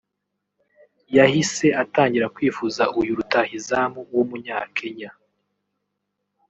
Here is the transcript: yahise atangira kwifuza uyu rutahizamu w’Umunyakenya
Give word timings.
yahise 1.17 1.67
atangira 1.83 2.31
kwifuza 2.35 2.83
uyu 2.99 3.17
rutahizamu 3.17 3.99
w’Umunyakenya 4.13 5.09